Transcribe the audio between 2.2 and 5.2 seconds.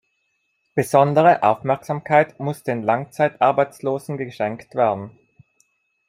muss den Langzeitarbeitslosen geschenkt werden.